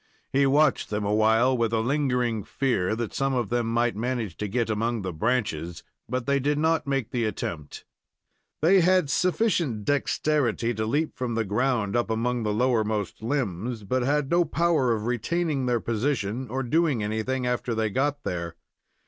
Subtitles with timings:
[0.33, 4.47] He watched them awhile with a lingering fear that some of them might manage to
[4.47, 7.85] get among the branches, but they did not make the attempt.
[8.63, 14.01] They had sufficient dexterity to leap from the ground up among the lowermost limbs, but
[14.01, 18.55] had no power of retaining their position, or doing anything after they got there.